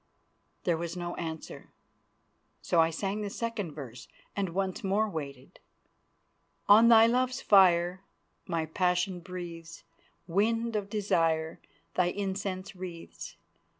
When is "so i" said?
2.59-2.89